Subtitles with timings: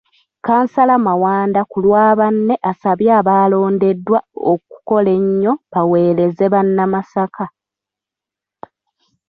[0.37, 4.19] Kkansala Mawanda kulwa banne asabye abalondeddwa
[4.51, 7.45] okukola ennyo baweereze bannamasaka.